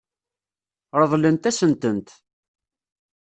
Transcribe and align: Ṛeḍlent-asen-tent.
Ṛeḍlent-asen-tent. 1.01 2.09